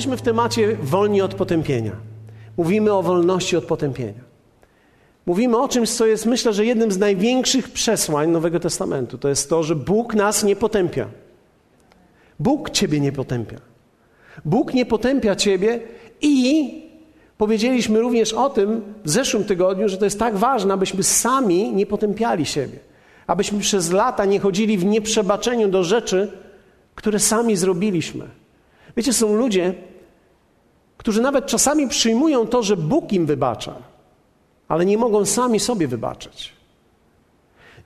[0.00, 1.92] Jesteśmy w temacie wolni od potępienia.
[2.56, 4.22] Mówimy o wolności od potępienia.
[5.26, 9.18] Mówimy o czymś, co jest, myślę, że jednym z największych przesłań Nowego Testamentu.
[9.18, 11.08] To jest to, że Bóg nas nie potępia.
[12.38, 13.60] Bóg ciebie nie potępia.
[14.44, 15.80] Bóg nie potępia ciebie
[16.20, 16.74] i
[17.38, 21.86] powiedzieliśmy również o tym w zeszłym tygodniu, że to jest tak ważne, abyśmy sami nie
[21.86, 22.78] potępiali siebie.
[23.26, 26.32] Abyśmy przez lata nie chodzili w nieprzebaczeniu do rzeczy,
[26.94, 28.40] które sami zrobiliśmy.
[28.96, 29.74] Wiecie, są ludzie,
[31.00, 33.74] którzy nawet czasami przyjmują to, że Bóg im wybacza,
[34.68, 36.52] ale nie mogą sami sobie wybaczyć.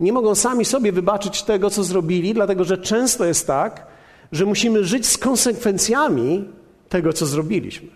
[0.01, 3.87] Nie mogą sami sobie wybaczyć tego, co zrobili, dlatego że często jest tak,
[4.33, 6.49] że musimy żyć z konsekwencjami
[6.89, 7.89] tego, co zrobiliśmy.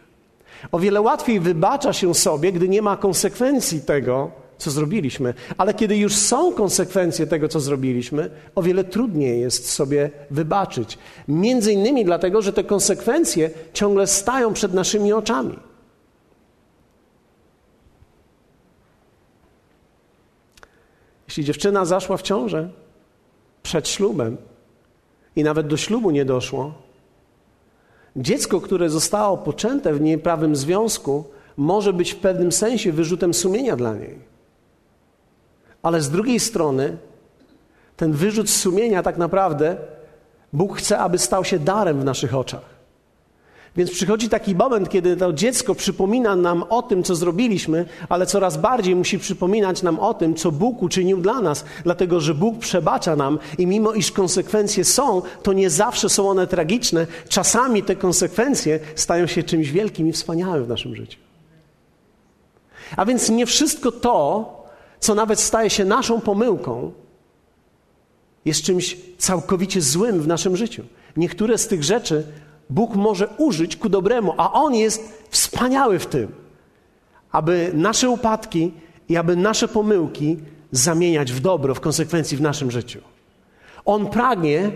[0.72, 5.34] O wiele łatwiej wybacza się sobie, gdy nie ma konsekwencji tego, co zrobiliśmy.
[5.58, 10.98] Ale kiedy już są konsekwencje tego, co zrobiliśmy, o wiele trudniej jest sobie wybaczyć.
[11.28, 15.58] Między innymi dlatego, że te konsekwencje ciągle stają przed naszymi oczami.
[21.28, 22.70] Jeśli dziewczyna zaszła w ciążę
[23.62, 24.36] przed ślubem
[25.36, 26.74] i nawet do ślubu nie doszło,
[28.16, 31.24] dziecko, które zostało poczęte w nieprawym związku,
[31.56, 34.27] może być w pewnym sensie wyrzutem sumienia dla niej.
[35.82, 36.96] Ale z drugiej strony,
[37.96, 39.76] ten wyrzut sumienia tak naprawdę
[40.52, 42.78] Bóg chce, aby stał się darem w naszych oczach.
[43.76, 48.56] Więc przychodzi taki moment, kiedy to dziecko przypomina nam o tym, co zrobiliśmy, ale coraz
[48.56, 53.16] bardziej musi przypominać nam o tym, co Bóg uczynił dla nas, dlatego że Bóg przebacza
[53.16, 57.06] nam i mimo iż konsekwencje są, to nie zawsze są one tragiczne.
[57.28, 61.18] Czasami te konsekwencje stają się czymś wielkim i wspaniałym w naszym życiu.
[62.96, 64.57] A więc nie wszystko to,
[65.00, 66.92] co nawet staje się naszą pomyłką,
[68.44, 70.84] jest czymś całkowicie złym w naszym życiu.
[71.16, 72.26] Niektóre z tych rzeczy
[72.70, 76.32] Bóg może użyć ku dobremu, a On jest wspaniały w tym,
[77.32, 78.72] aby nasze upadki
[79.08, 80.36] i aby nasze pomyłki
[80.72, 83.00] zamieniać w dobro w konsekwencji w naszym życiu.
[83.84, 84.70] On pragnie,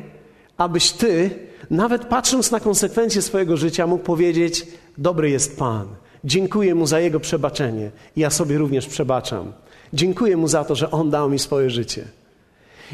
[0.56, 1.30] abyś ty,
[1.70, 4.66] nawet patrząc na konsekwencje swojego życia, mógł powiedzieć:
[4.98, 5.86] Dobry jest Pan.
[6.24, 7.90] Dziękuję Mu za Jego przebaczenie.
[8.16, 9.52] Ja sobie również przebaczam.
[9.92, 12.04] Dziękuję Mu za to, że On dał mi swoje życie.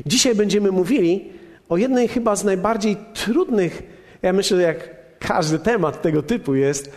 [0.06, 1.32] Dzisiaj będziemy mówili
[1.68, 3.82] o jednej chyba z najbardziej trudnych
[4.22, 6.92] ja myślę, że jak każdy temat tego typu jest,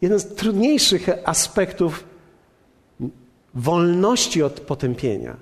[0.00, 2.04] jeden z trudniejszych aspektów
[3.54, 5.36] wolności od potępienia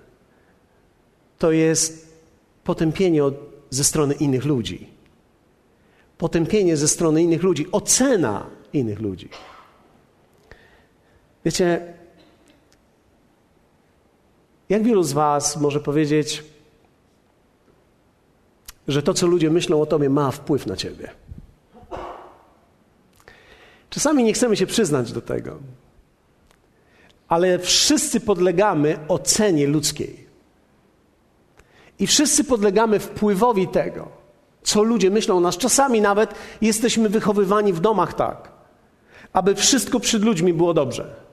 [1.39, 2.17] to jest
[2.65, 3.35] potępienie od,
[3.71, 4.89] ze strony innych ludzi.
[6.19, 9.29] Potępienie ze strony innych ludzi, ocena innych ludzi.
[11.45, 11.95] Wiecie,
[14.71, 16.45] jak wielu z Was może powiedzieć,
[18.89, 21.11] że to, co ludzie myślą o Tobie, ma wpływ na Ciebie?
[23.91, 25.59] Czasami nie chcemy się przyznać do tego,
[27.29, 30.27] ale wszyscy podlegamy ocenie ludzkiej.
[31.99, 34.09] I wszyscy podlegamy wpływowi tego,
[34.63, 35.57] co ludzie myślą o nas.
[35.57, 38.53] Czasami nawet jesteśmy wychowywani w domach tak,
[39.33, 41.30] aby wszystko przed ludźmi było dobrze.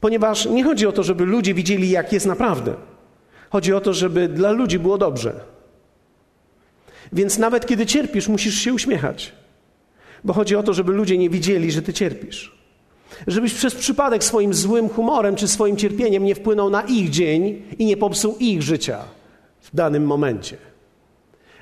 [0.00, 2.74] Ponieważ nie chodzi o to, żeby ludzie widzieli, jak jest naprawdę.
[3.50, 5.40] Chodzi o to, żeby dla ludzi było dobrze.
[7.12, 9.32] Więc nawet kiedy cierpisz, musisz się uśmiechać.
[10.24, 12.58] Bo chodzi o to, żeby ludzie nie widzieli, że ty cierpisz.
[13.26, 17.86] Żebyś przez przypadek swoim złym humorem czy swoim cierpieniem nie wpłynął na ich dzień i
[17.86, 18.98] nie popsuł ich życia
[19.60, 20.56] w danym momencie.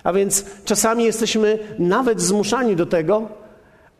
[0.05, 3.29] A więc czasami jesteśmy nawet zmuszani do tego,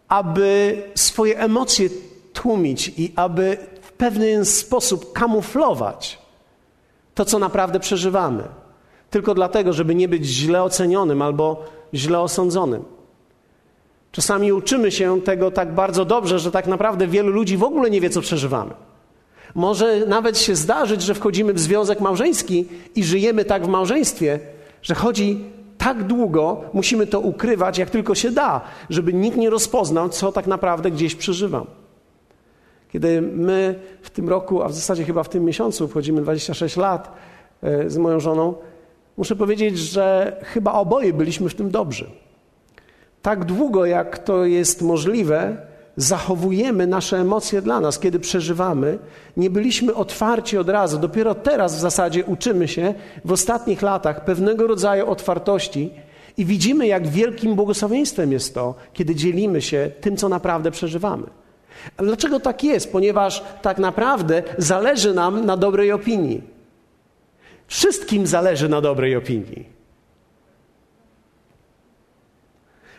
[0.09, 1.89] aby swoje emocje
[2.33, 3.57] tłumić i aby
[3.99, 6.19] pewien sposób kamuflować
[7.15, 8.45] to, co naprawdę przeżywamy.
[9.11, 12.85] Tylko dlatego, żeby nie być źle ocenionym albo źle osądzonym.
[14.12, 18.00] Czasami uczymy się tego tak bardzo dobrze, że tak naprawdę wielu ludzi w ogóle nie
[18.00, 18.75] wie, co przeżywamy.
[19.55, 24.41] Może nawet się zdarzyć, że wchodzimy w związek małżeński i żyjemy tak w małżeństwie,
[24.82, 25.44] że chodzi
[25.79, 28.61] tak długo, musimy to ukrywać, jak tylko się da,
[28.91, 31.67] żeby nikt nie rozpoznał, co tak naprawdę gdzieś przeżywam.
[32.88, 37.12] Kiedy my w tym roku, a w zasadzie chyba w tym miesiącu, wchodzimy 26 lat
[37.62, 38.55] e, z moją żoną,
[39.17, 42.11] muszę powiedzieć, że chyba oboje byliśmy w tym dobrzy
[43.27, 45.56] tak długo, jak to jest możliwe,
[45.97, 48.99] zachowujemy nasze emocje dla nas, kiedy przeżywamy.
[49.37, 50.99] Nie byliśmy otwarci od razu.
[50.99, 52.94] Dopiero teraz w zasadzie uczymy się
[53.25, 55.91] w ostatnich latach pewnego rodzaju otwartości
[56.37, 61.27] i widzimy, jak wielkim błogosławieństwem jest to, kiedy dzielimy się tym, co naprawdę przeżywamy.
[61.96, 62.93] Dlaczego tak jest?
[62.93, 66.43] Ponieważ tak naprawdę zależy nam na dobrej opinii.
[67.67, 69.76] Wszystkim zależy na dobrej opinii.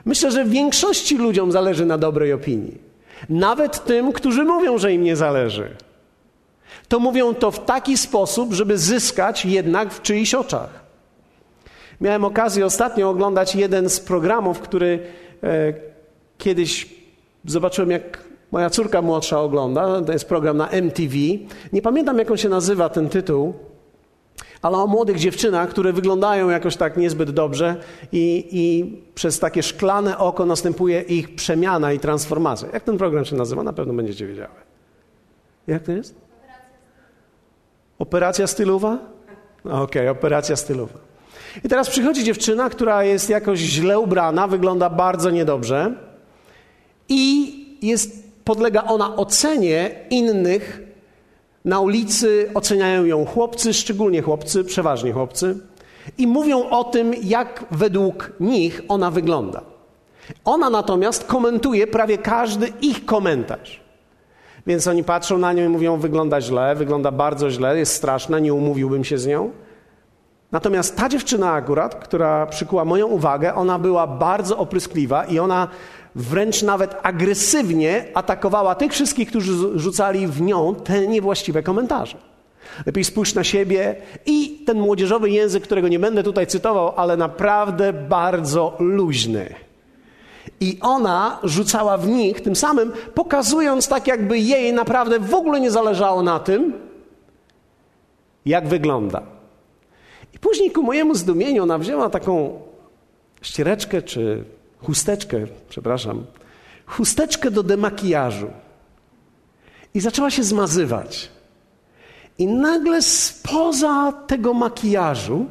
[0.05, 2.77] Myślę, że większości ludziom zależy na dobrej opinii.
[3.29, 5.75] Nawet tym, którzy mówią, że im nie zależy.
[6.87, 10.69] To mówią to w taki sposób, żeby zyskać jednak w czyichś oczach.
[12.01, 14.99] Miałem okazję ostatnio oglądać jeden z programów, który
[15.43, 15.73] e,
[16.37, 16.89] kiedyś
[17.45, 20.01] zobaczyłem, jak moja córka młodsza ogląda.
[20.01, 21.15] To jest program na MTV.
[21.73, 23.53] Nie pamiętam, jak on się nazywa, ten tytuł,
[24.61, 27.75] ale o młodych dziewczynach, które wyglądają jakoś tak niezbyt dobrze
[28.11, 32.67] i, i przez takie szklane oko następuje ich przemiana i transformacja.
[32.73, 33.63] Jak ten program się nazywa?
[33.63, 34.55] Na pewno będziecie wiedziały.
[35.67, 36.15] Jak to jest?
[37.99, 38.97] Operacja stylowa?
[39.63, 40.93] Okej, okay, operacja stylowa.
[41.63, 45.93] I teraz przychodzi dziewczyna, która jest jakoś źle ubrana, wygląda bardzo niedobrze
[47.09, 50.81] i jest, podlega ona ocenie innych
[51.65, 55.57] na ulicy, oceniają ją chłopcy, szczególnie chłopcy, przeważnie chłopcy
[56.17, 59.61] i mówią o tym, jak według nich ona wygląda.
[60.45, 63.81] Ona natomiast komentuje prawie każdy ich komentarz.
[64.67, 68.53] Więc oni patrzą na nią i mówią: Wygląda źle, wygląda bardzo źle, jest straszna, nie
[68.53, 69.51] umówiłbym się z nią.
[70.51, 75.67] Natomiast ta dziewczyna akurat, która przykuła moją uwagę, ona była bardzo opryskliwa i ona
[76.17, 82.17] wręcz nawet agresywnie atakowała tych wszystkich, którzy rzucali w nią te niewłaściwe komentarze.
[82.85, 87.93] Lepiej spójrz na siebie i ten młodzieżowy język, którego nie będę tutaj cytował, ale naprawdę
[87.93, 89.55] bardzo luźny.
[90.59, 95.71] I ona rzucała w nich, tym samym pokazując tak, jakby jej naprawdę w ogóle nie
[95.71, 96.73] zależało na tym,
[98.45, 99.21] jak wygląda.
[100.33, 102.61] I później ku mojemu zdumieniu ona wzięła taką
[103.41, 104.43] ściereczkę czy
[104.85, 105.37] chusteczkę,
[105.69, 106.25] przepraszam,
[106.85, 108.47] chusteczkę do demakijażu
[109.93, 111.29] i zaczęła się zmazywać.
[112.37, 115.45] I nagle spoza tego makijażu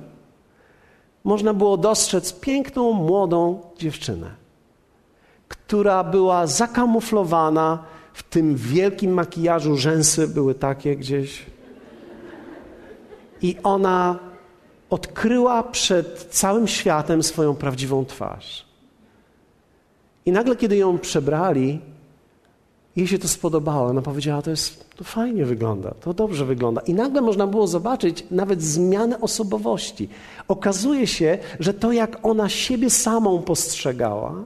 [1.24, 4.30] można było dostrzec piękną, młodą dziewczynę,
[5.48, 9.76] która była zakamuflowana w tym wielkim makijażu.
[9.76, 11.46] Rzęsy były takie gdzieś.
[13.42, 14.18] I ona
[14.90, 18.65] odkryła przed całym światem swoją prawdziwą twarz.
[20.26, 21.80] I nagle, kiedy ją przebrali,
[22.96, 23.86] jej się to spodobało.
[23.88, 26.80] Ona powiedziała, to, jest, to fajnie wygląda, to dobrze wygląda.
[26.80, 30.08] I nagle można było zobaczyć nawet zmianę osobowości.
[30.48, 34.44] Okazuje się, że to, jak ona siebie samą postrzegała,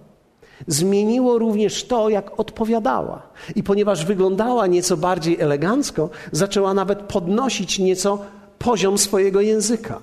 [0.67, 3.23] zmieniło również to, jak odpowiadała.
[3.57, 8.19] I ponieważ wyglądała nieco bardziej elegancko, zaczęła nawet podnosić nieco
[8.59, 10.01] poziom swojego języka.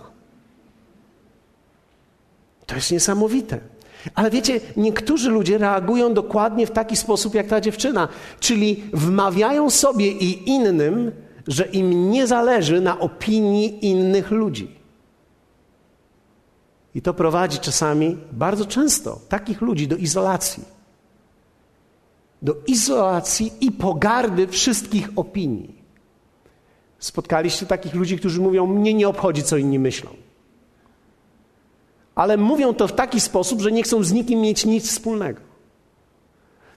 [2.66, 3.60] To jest niesamowite.
[4.16, 8.08] Ale wiecie, niektórzy ludzie reagują dokładnie w taki sposób jak ta dziewczyna,
[8.40, 11.12] czyli wmawiają sobie i innym,
[11.48, 14.76] że im nie zależy na opinii innych ludzi.
[16.96, 20.64] I to prowadzi czasami, bardzo często, takich ludzi do izolacji.
[22.42, 25.76] Do izolacji i pogardy wszystkich opinii.
[27.00, 30.27] Spotkaliście takich ludzi, którzy mówią: Mnie nie obchodzi, co inni myślą
[32.18, 35.42] ale mówią to w taki sposób, że nie chcą z nikim mieć nic wspólnego.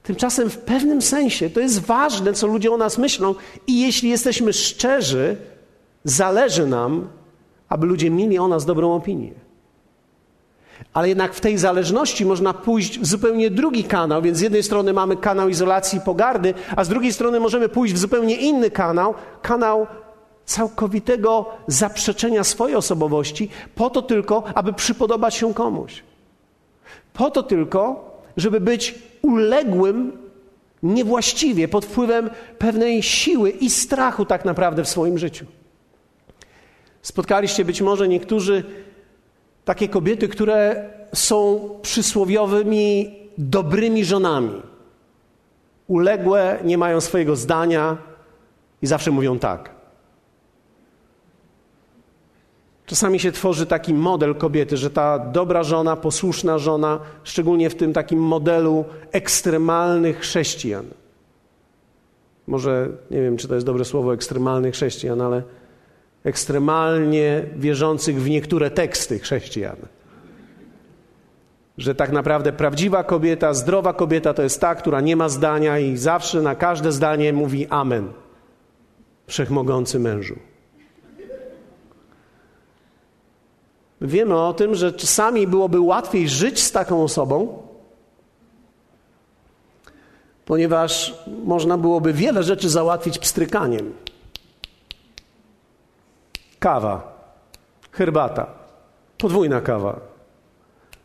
[0.03, 3.35] Tymczasem w pewnym sensie to jest ważne, co ludzie o nas myślą,
[3.67, 5.37] i jeśli jesteśmy szczerzy,
[6.05, 7.09] zależy nam,
[7.69, 9.33] aby ludzie mieli o nas dobrą opinię.
[10.93, 14.93] Ale jednak w tej zależności można pójść w zupełnie drugi kanał, więc z jednej strony
[14.93, 19.15] mamy kanał izolacji i pogardy, a z drugiej strony możemy pójść w zupełnie inny kanał,
[19.43, 19.87] kanał
[20.51, 26.03] całkowitego zaprzeczenia swojej osobowości, po to tylko, aby przypodobać się komuś.
[27.13, 30.13] Po to tylko, żeby być uległym
[30.83, 35.47] niewłaściwie pod wpływem pewnej siły i strachu, tak naprawdę w swoim życiu.
[37.03, 38.65] Spotkaliście być może niektórzy
[39.65, 44.63] takie kobiety, które są przysłowiowymi dobrymi żonami.
[45.87, 47.97] Uległe, nie mają swojego zdania
[48.83, 49.80] i zawsze mówią tak.
[52.91, 57.93] Czasami się tworzy taki model kobiety, że ta dobra żona, posłuszna żona, szczególnie w tym
[57.93, 60.85] takim modelu ekstremalnych chrześcijan.
[62.47, 65.43] Może nie wiem, czy to jest dobre słowo ekstremalnych chrześcijan, ale
[66.25, 69.77] ekstremalnie wierzących w niektóre teksty chrześcijan.
[71.79, 75.97] Że tak naprawdę prawdziwa kobieta, zdrowa kobieta to jest ta, która nie ma zdania i
[75.97, 78.09] zawsze na każde zdanie mówi Amen.
[79.27, 80.39] Wszechmogący mężu.
[84.01, 87.63] Wiemy o tym, że czasami byłoby łatwiej żyć z taką osobą,
[90.45, 91.15] ponieważ
[91.45, 93.93] można byłoby wiele rzeczy załatwić pstrykaniem.
[96.59, 97.23] Kawa,
[97.93, 98.47] herbata,
[99.19, 100.01] podwójna kawa,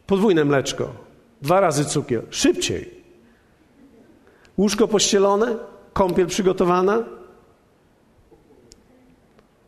[0.08, 1.06] podwójne mleczko,
[1.42, 2.24] Dwa razy cukier.
[2.30, 3.04] Szybciej.
[4.58, 5.56] Łóżko pościelone,
[5.94, 7.04] kąpiel przygotowana.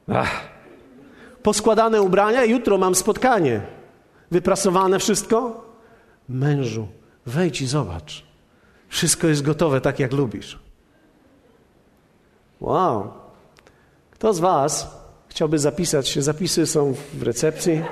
[0.07, 0.56] Ach.
[1.47, 3.61] Poskładane ubrania, jutro mam spotkanie.
[4.31, 5.65] Wyprasowane wszystko?
[6.29, 6.87] Mężu,
[7.25, 8.25] wejdź i zobacz.
[8.87, 10.59] Wszystko jest gotowe tak, jak lubisz.
[12.61, 13.11] Wow.
[14.11, 16.21] Kto z Was chciałby zapisać się?
[16.21, 17.83] Zapisy są w recepcji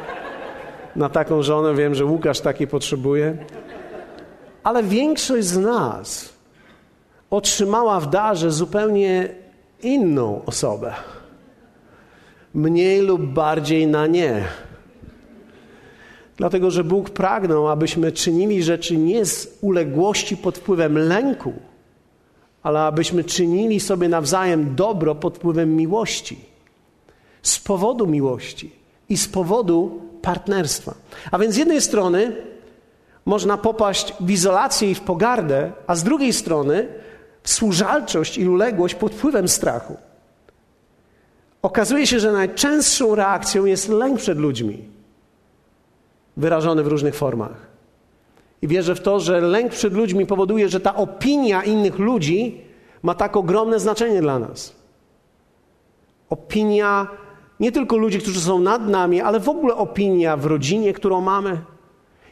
[0.96, 1.76] na taką żonę.
[1.76, 3.46] Wiem, że Łukasz takiej potrzebuje.
[4.64, 6.34] Ale większość z nas
[7.30, 9.30] otrzymała w darze zupełnie
[9.82, 10.94] inną osobę.
[12.56, 14.44] Mniej lub bardziej na nie.
[16.38, 21.54] Dlatego, że Bóg pragnął, abyśmy czynili rzeczy nie z uległości pod wpływem lęku,
[22.64, 26.40] ale abyśmy czynili sobie nawzajem dobro pod wpływem miłości.
[27.42, 28.72] Z powodu miłości
[29.10, 30.94] i z powodu partnerstwa.
[31.32, 32.36] A więc z jednej strony
[33.26, 36.88] można popaść w izolację i w pogardę, a z drugiej strony
[37.44, 39.98] w służalczość i uległość pod wpływem strachu.
[41.66, 44.84] Okazuje się, że najczęstszą reakcją jest lęk przed ludźmi,
[46.38, 47.68] wyrażony w różnych formach.
[48.62, 52.62] I wierzę w to, że lęk przed ludźmi powoduje, że ta opinia innych ludzi
[53.04, 54.76] ma tak ogromne znaczenie dla nas.
[56.30, 57.08] Opinia
[57.60, 61.62] nie tylko ludzi, którzy są nad nami, ale w ogóle opinia w rodzinie, którą mamy.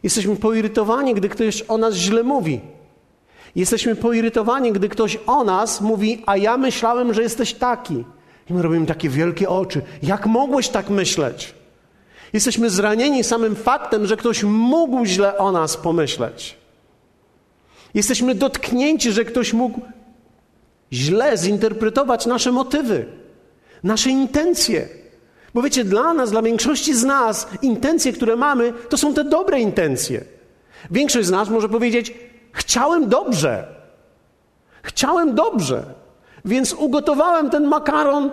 [0.04, 2.62] Jesteśmy poirytowani, gdy ktoś o nas źle mówi.
[3.56, 8.06] Jesteśmy poirytowani, gdy ktoś o nas mówi, a ja myślałem, że jesteś taki.
[8.50, 9.82] I my robimy takie wielkie oczy.
[10.04, 11.54] Jak mogłeś tak myśleć?
[12.34, 16.58] Jesteśmy zranieni samym faktem, że ktoś mógł źle o nas pomyśleć.
[17.94, 19.82] Jesteśmy dotknięci, że ktoś mógł
[20.94, 23.06] źle zinterpretować nasze motywy,
[23.84, 24.88] nasze intencje.
[25.54, 29.60] Bo wiecie, dla nas, dla większości z nas, intencje, które mamy, to są te dobre
[29.60, 30.24] intencje.
[30.92, 32.14] Większość z nas może powiedzieć:
[32.52, 33.68] Chciałem dobrze.
[34.84, 35.84] Chciałem dobrze.
[36.46, 38.32] Więc ugotowałem ten makaron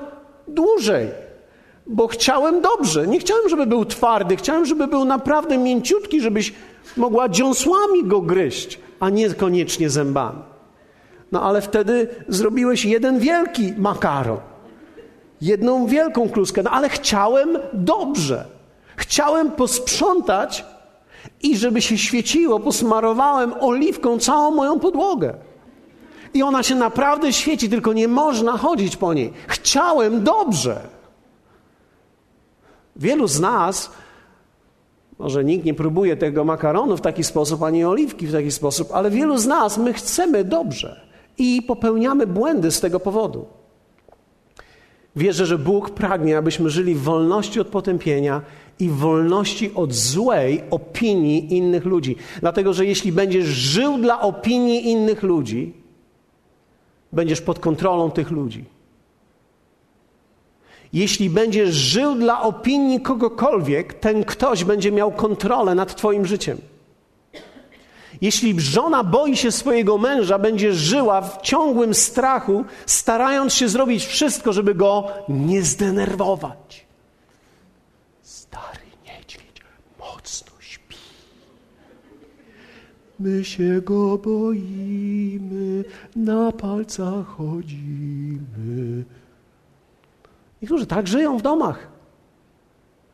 [0.48, 1.08] dłużej,
[1.86, 3.06] bo chciałem dobrze.
[3.06, 6.52] Nie chciałem, żeby był twardy, chciałem, żeby był naprawdę mięciutki, żebyś
[6.96, 10.42] mogła dziąsłami go gryźć, a nie koniecznie zębami.
[11.32, 14.38] No ale wtedy zrobiłeś jeden wielki makaron,
[15.40, 18.44] jedną wielką kluskę, no ale chciałem dobrze.
[18.96, 20.64] Chciałem posprzątać
[21.42, 25.34] i żeby się świeciło, posmarowałem oliwką całą moją podłogę.
[26.34, 29.32] I ona się naprawdę świeci, tylko nie można chodzić po niej.
[29.48, 30.80] Chciałem dobrze.
[32.96, 33.90] Wielu z nas,
[35.18, 39.10] może nikt nie próbuje tego makaronu w taki sposób, ani oliwki w taki sposób, ale
[39.10, 41.00] wielu z nas, my chcemy dobrze
[41.38, 43.46] i popełniamy błędy z tego powodu.
[45.16, 48.42] Wierzę, że Bóg pragnie, abyśmy żyli w wolności od potępienia
[48.78, 52.16] i w wolności od złej opinii innych ludzi.
[52.40, 55.79] Dlatego, że jeśli będziesz żył dla opinii innych ludzi,
[57.12, 58.64] będziesz pod kontrolą tych ludzi.
[60.92, 66.58] Jeśli będziesz żył dla opinii kogokolwiek, ten ktoś będzie miał kontrolę nad Twoim życiem.
[68.20, 74.52] Jeśli żona boi się swojego męża, będzie żyła w ciągłym strachu, starając się zrobić wszystko,
[74.52, 76.89] żeby go nie zdenerwować.
[83.20, 85.84] My się go boimy,
[86.16, 89.04] na palcach chodzimy.
[90.62, 91.88] Niektórzy tak żyją w domach.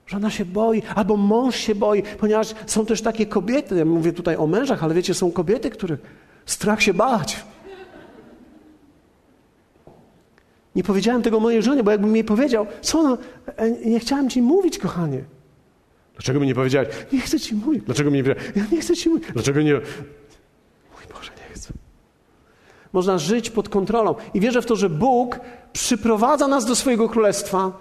[0.06, 4.36] Żona się boi, albo mąż się boi, ponieważ są też takie kobiety, ja mówię tutaj
[4.36, 6.00] o mężach, ale wiecie, są kobiety, których
[6.46, 7.44] strach się bać.
[10.74, 13.18] Nie powiedziałem tego mojej żonie, bo jakbym jej powiedział, co no,
[13.56, 15.24] e, nie chciałem ci mówić, kochanie.
[16.16, 16.88] Dlaczego mi nie powiedziałeś?
[17.12, 17.82] Nie chcę ci mówić.
[17.84, 18.52] Dlaczego mi nie powiedziałeś?
[18.56, 19.28] Ja nie chcę ci mówić.
[19.32, 19.72] Dlaczego nie?
[19.74, 19.82] Mój
[21.14, 21.72] Boże, nie chcę.
[22.92, 24.14] Można żyć pod kontrolą.
[24.34, 25.40] I wierzę w to, że Bóg
[25.72, 27.72] przyprowadza nas do swojego królestwa,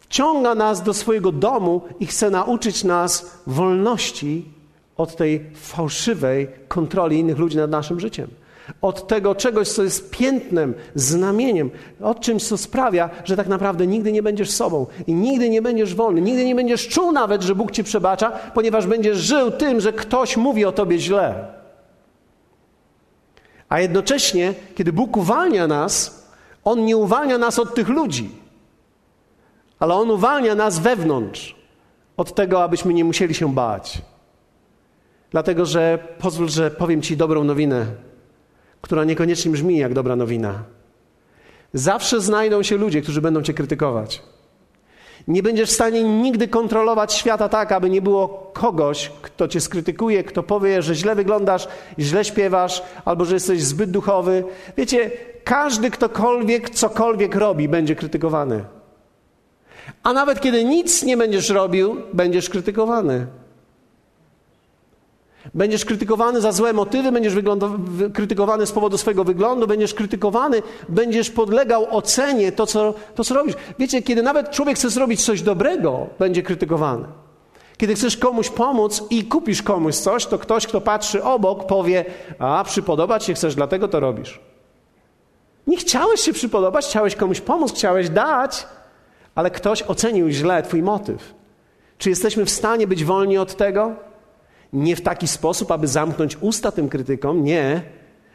[0.00, 4.44] wciąga nas do swojego domu i chce nauczyć nas wolności
[4.96, 8.28] od tej fałszywej kontroli innych ludzi nad naszym życiem.
[8.82, 14.12] Od tego czegoś, co jest piętnem, znamieniem, od czymś, co sprawia, że tak naprawdę nigdy
[14.12, 17.70] nie będziesz sobą i nigdy nie będziesz wolny, nigdy nie będziesz czuł nawet, że Bóg
[17.70, 21.46] ci przebacza, ponieważ będziesz żył tym, że ktoś mówi o tobie źle.
[23.68, 26.24] A jednocześnie, kiedy Bóg uwalnia nas,
[26.64, 28.44] On nie uwalnia nas od tych ludzi
[29.78, 31.56] ale On uwalnia nas wewnątrz
[32.16, 34.02] od tego, abyśmy nie musieli się bać.
[35.30, 37.86] Dlatego, że pozwól, że powiem Ci dobrą nowinę,
[38.84, 40.62] która niekoniecznie brzmi jak dobra nowina.
[41.74, 44.22] Zawsze znajdą się ludzie, którzy będą Cię krytykować.
[45.28, 50.24] Nie będziesz w stanie nigdy kontrolować świata tak, aby nie było kogoś, kto cię skrytykuje,
[50.24, 54.44] kto powie, że źle wyglądasz, źle śpiewasz, albo że jesteś zbyt duchowy.
[54.76, 55.10] Wiecie,
[55.44, 58.64] każdy ktokolwiek cokolwiek robi, będzie krytykowany.
[60.02, 63.26] A nawet kiedy nic nie będziesz robił, będziesz krytykowany.
[65.54, 67.34] Będziesz krytykowany za złe motywy, będziesz
[68.14, 73.54] krytykowany z powodu swojego wyglądu, będziesz krytykowany, będziesz podlegał ocenie to co, to, co robisz.
[73.78, 77.04] Wiecie, kiedy nawet człowiek chce zrobić coś dobrego, będzie krytykowany.
[77.76, 82.04] Kiedy chcesz komuś pomóc i kupisz komuś coś, to ktoś, kto patrzy obok, powie:
[82.38, 84.40] A, przypodobać się chcesz, dlatego to robisz.
[85.66, 88.66] Nie chciałeś się przypodobać, chciałeś komuś pomóc, chciałeś dać,
[89.34, 91.34] ale ktoś ocenił źle Twój motyw.
[91.98, 93.92] Czy jesteśmy w stanie być wolni od tego?
[94.74, 97.82] Nie w taki sposób, aby zamknąć usta tym krytykom, nie.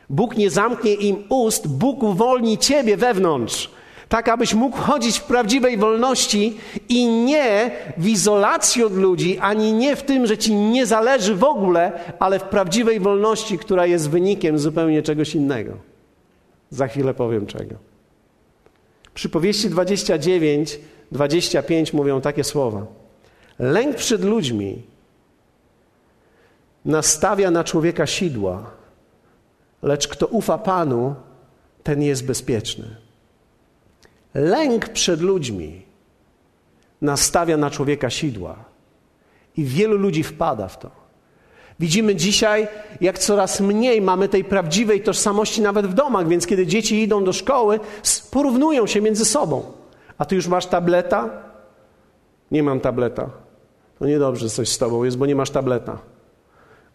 [0.10, 3.70] Bóg nie zamknie im ust, Bóg uwolni Ciebie wewnątrz.
[4.10, 6.58] Tak, abyś mógł chodzić w prawdziwej wolności
[6.90, 11.44] i nie w izolacji od ludzi, ani nie w tym, że ci nie zależy w
[11.44, 15.74] ogóle, ale w prawdziwej wolności, która jest wynikiem zupełnie czegoś innego.
[16.70, 17.76] Za chwilę powiem czego.
[19.14, 20.80] Przypowieści 29,
[21.12, 22.86] 25 mówią takie słowa.
[23.60, 24.82] Lęk przed ludźmi
[26.86, 28.72] nastawia na człowieka sidła,
[29.82, 31.16] lecz kto ufa Panu,
[31.84, 32.96] ten jest bezpieczny.
[34.34, 35.86] Lęk przed ludźmi
[37.02, 38.56] nastawia na człowieka sidła
[39.58, 40.92] i wielu ludzi wpada w to.
[41.80, 42.68] Widzimy dzisiaj,
[43.02, 47.34] jak coraz mniej mamy tej prawdziwej tożsamości nawet w domach, więc kiedy dzieci idą do
[47.34, 47.80] szkoły,
[48.32, 49.72] porównują się między sobą.
[50.18, 51.30] A ty już masz tableta?
[52.52, 53.30] Nie mam tableta.
[54.00, 55.98] To niedobrze coś z tobą jest, bo nie masz tableta.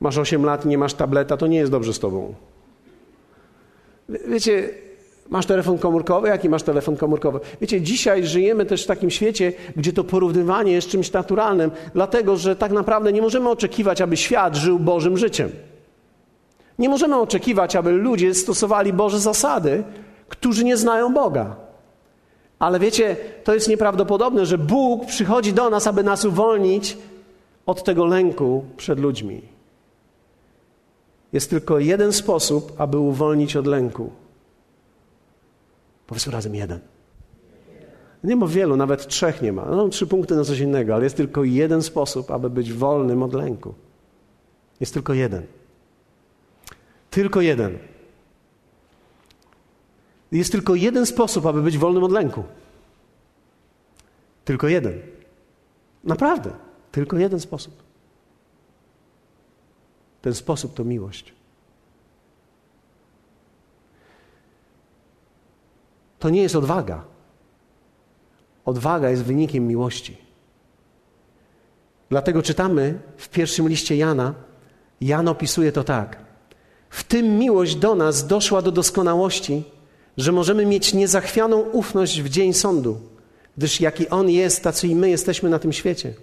[0.05, 2.35] Masz 8 lat i nie masz tableta, to nie jest dobrze z tobą.
[4.09, 4.69] Wiecie,
[5.29, 6.29] masz telefon komórkowy?
[6.29, 7.41] Jaki masz telefon komórkowy?
[7.61, 12.57] Wiecie, dzisiaj żyjemy też w takim świecie, gdzie to porównywanie jest czymś naturalnym, dlatego że
[12.57, 15.51] tak naprawdę nie możemy oczekiwać, aby świat żył Bożym życiem.
[16.79, 19.85] Nie możemy oczekiwać, aby ludzie stosowali Boże zasady,
[20.29, 21.57] którzy nie znają Boga.
[22.59, 26.97] Ale wiecie, to jest nieprawdopodobne, że Bóg przychodzi do nas, aby nas uwolnić
[27.67, 29.54] od tego lęku przed ludźmi.
[31.35, 34.13] Jest tylko jeden sposób, aby uwolnić od lęku.
[36.07, 36.81] Powiedzmy razem jeden.
[38.25, 39.65] Nie ma wielu, nawet trzech nie ma.
[39.65, 43.35] No, trzy punkty na coś innego, ale jest tylko jeden sposób, aby być wolnym od
[43.35, 43.75] lęku.
[44.81, 45.47] Jest tylko jeden.
[47.11, 47.79] Tylko jeden.
[50.33, 52.45] Jest tylko jeden sposób, aby być wolnym od lęku.
[54.45, 55.01] Tylko jeden.
[56.05, 56.51] Naprawdę.
[56.93, 57.84] Tylko jeden sposób.
[60.25, 61.33] Ten sposób to miłość.
[66.19, 67.05] To nie jest odwaga.
[68.65, 70.17] Odwaga jest wynikiem miłości.
[72.09, 74.35] Dlatego czytamy w pierwszym liście Jana,
[75.01, 76.17] Jan opisuje to tak.
[76.91, 79.65] W tym miłość do nas doszła do doskonałości,
[80.17, 83.01] że możemy mieć niezachwianą ufność w dzień sądu,
[83.57, 86.15] gdyż jaki On jest, tacy i my jesteśmy na tym świecie.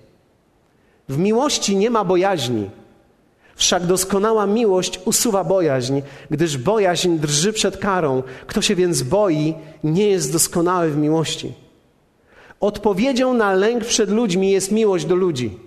[1.09, 2.69] W miłości nie ma bojaźni,
[3.55, 8.23] Wszak doskonała miłość usuwa bojaźń, gdyż bojaźń drży przed karą.
[8.47, 11.53] Kto się więc boi, nie jest doskonały w miłości.
[12.59, 15.59] Odpowiedzią na lęk przed ludźmi jest miłość do ludzi.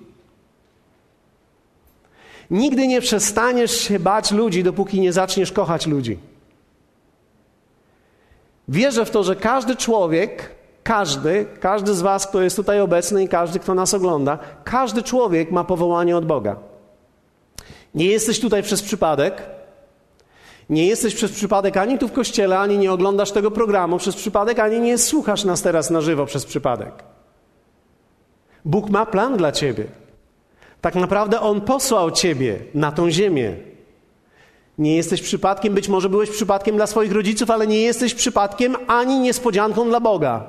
[2.50, 6.18] Nigdy nie przestaniesz się bać ludzi, dopóki nie zaczniesz kochać ludzi.
[8.68, 10.50] Wierzę w to, że każdy człowiek,
[10.82, 15.50] każdy, każdy z Was, kto jest tutaj obecny i każdy, kto nas ogląda, każdy człowiek
[15.50, 16.56] ma powołanie od Boga.
[17.94, 19.42] Nie jesteś tutaj przez przypadek.
[20.70, 24.58] Nie jesteś przez przypadek ani tu w kościele, ani nie oglądasz tego programu przez przypadek,
[24.58, 27.04] ani nie słuchasz nas teraz na żywo przez przypadek.
[28.64, 29.84] Bóg ma plan dla ciebie.
[30.80, 33.56] Tak naprawdę On posłał ciebie na tą ziemię.
[34.78, 39.20] Nie jesteś przypadkiem, być może byłeś przypadkiem dla swoich rodziców, ale nie jesteś przypadkiem ani
[39.20, 40.46] niespodzianką dla Boga.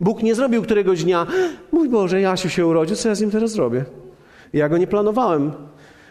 [0.00, 1.26] Bóg nie zrobił któregoś dnia,
[1.72, 3.84] mój Boże, Jasiu się urodził, co ja z nim teraz zrobię?
[4.52, 5.52] Ja go nie planowałem.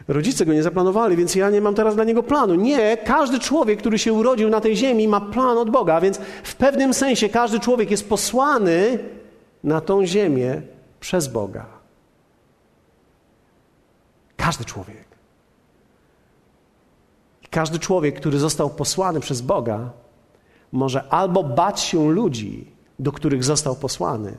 [0.07, 2.55] Rodzice go nie zaplanowali, więc ja nie mam teraz dla niego planu.
[2.55, 6.55] Nie, każdy człowiek, który się urodził na tej ziemi, ma plan od Boga, więc w
[6.55, 8.99] pewnym sensie każdy człowiek jest posłany
[9.63, 10.61] na tą ziemię
[10.99, 11.65] przez Boga.
[14.37, 15.07] Każdy człowiek.
[17.49, 19.89] Każdy człowiek, który został posłany przez Boga,
[20.71, 24.37] może albo bać się ludzi, do których został posłany,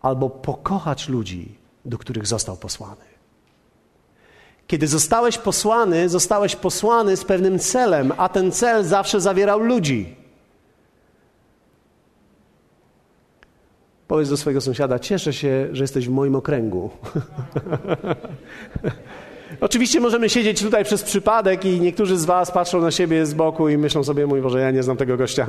[0.00, 3.09] albo pokochać ludzi, do których został posłany.
[4.70, 10.16] Kiedy zostałeś posłany, zostałeś posłany z pewnym celem, a ten cel zawsze zawierał ludzi.
[14.08, 16.90] Powiedz do swojego sąsiada: Cieszę się, że jesteś w moim okręgu.
[19.60, 23.68] Oczywiście możemy siedzieć tutaj przez przypadek i niektórzy z Was patrzą na siebie z boku
[23.68, 25.46] i myślą sobie: Mój Boże, ja nie znam tego gościa.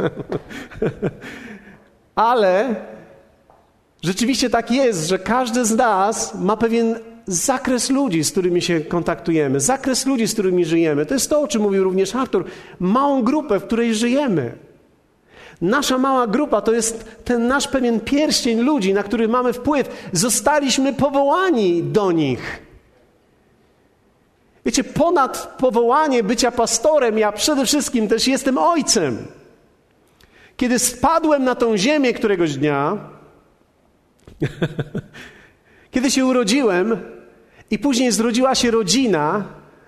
[2.16, 2.76] Ale
[4.04, 9.60] rzeczywiście tak jest, że każdy z nas ma pewien zakres ludzi, z którymi się kontaktujemy,
[9.60, 11.06] zakres ludzi, z którymi żyjemy.
[11.06, 12.46] To jest to, o czym mówił również Artur.
[12.80, 14.52] Małą grupę, w której żyjemy.
[15.62, 20.10] Nasza mała grupa to jest ten nasz pewien pierścień ludzi, na który mamy wpływ.
[20.14, 22.62] Zostaliśmy powołani do nich.
[24.66, 29.18] Wiecie, ponad powołanie bycia pastorem, ja przede wszystkim też jestem ojcem.
[30.58, 32.98] Kiedy spadłem na tą ziemię któregoś dnia,
[35.92, 36.98] kiedy się urodziłem
[37.72, 39.44] i później zrodziła się rodzina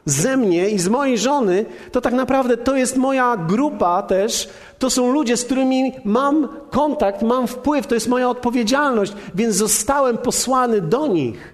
[0.06, 4.50] ze mnie i z mojej żony, to tak naprawdę to jest moja grupa też.
[4.80, 10.18] To są ludzie, z którymi mam kontakt, mam wpływ, to jest moja odpowiedzialność, więc zostałem
[10.18, 11.54] posłany do nich.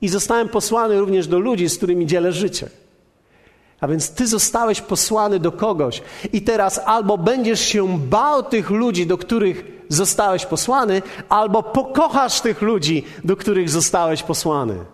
[0.00, 2.68] I zostałem posłany również do ludzi, z którymi dzielę życie.
[3.82, 9.06] A więc ty zostałeś posłany do kogoś i teraz albo będziesz się bał tych ludzi,
[9.06, 14.84] do których zostałeś posłany, albo pokochasz tych ludzi, do których zostałeś posłany.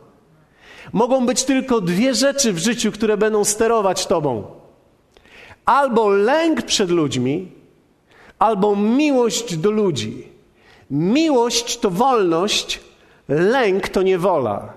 [0.92, 4.44] Mogą być tylko dwie rzeczy w życiu, które będą sterować tobą:
[5.64, 7.52] albo lęk przed ludźmi,
[8.38, 10.28] albo miłość do ludzi.
[10.90, 12.80] Miłość to wolność,
[13.28, 14.72] lęk to niewola.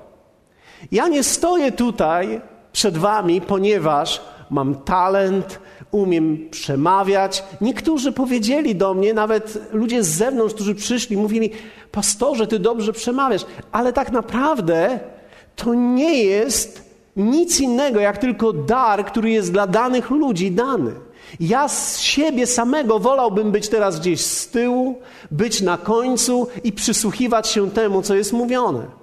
[0.91, 2.41] Ja nie stoję tutaj
[2.73, 5.59] przed Wami, ponieważ mam talent,
[5.91, 7.43] umiem przemawiać.
[7.61, 11.49] Niektórzy powiedzieli do mnie, nawet ludzie z zewnątrz, którzy przyszli, mówili:
[11.91, 14.99] Pastorze, ty dobrze przemawiasz, ale tak naprawdę
[15.55, 20.91] to nie jest nic innego, jak tylko dar, który jest dla danych ludzi dany.
[21.39, 24.99] Ja z siebie samego wolałbym być teraz gdzieś z tyłu,
[25.31, 29.00] być na końcu i przysłuchiwać się temu, co jest mówione.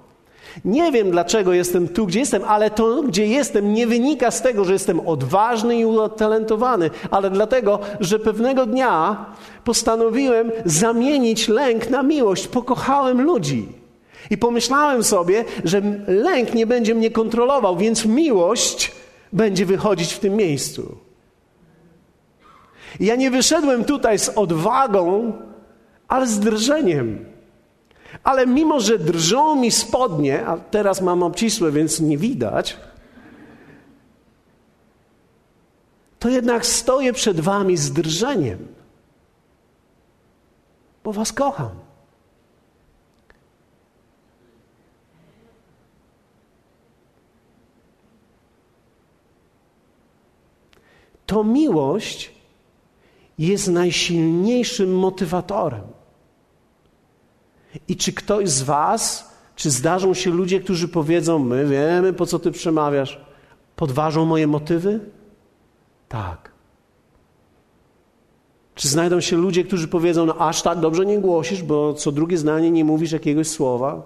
[0.65, 4.65] Nie wiem, dlaczego jestem tu, gdzie jestem, ale to, gdzie jestem, nie wynika z tego,
[4.65, 9.25] że jestem odważny i utalentowany, ale dlatego, że pewnego dnia
[9.63, 12.47] postanowiłem zamienić lęk na miłość.
[12.47, 13.67] Pokochałem ludzi.
[14.29, 18.91] I pomyślałem sobie, że lęk nie będzie mnie kontrolował, więc miłość
[19.33, 20.97] będzie wychodzić w tym miejscu.
[22.99, 25.33] ja nie wyszedłem tutaj z odwagą,
[26.07, 27.28] ale z drżeniem.
[28.23, 32.77] Ale mimo, że drżą mi spodnie, a teraz mam obcisłe, więc nie widać,
[36.19, 38.67] to jednak stoję przed wami z drżeniem,
[41.03, 41.69] bo was kocham.
[51.25, 52.33] To miłość
[53.37, 55.98] jest najsilniejszym motywatorem.
[57.87, 62.39] I czy ktoś z Was, czy zdarzą się ludzie, którzy powiedzą: My wiemy, po co
[62.39, 63.21] Ty przemawiasz,
[63.75, 64.99] podważą moje motywy?
[66.09, 66.51] Tak.
[68.75, 72.37] Czy znajdą się ludzie, którzy powiedzą: No, aż tak dobrze nie głosisz, bo co drugie
[72.37, 74.01] zdanie nie mówisz jakiegoś słowa?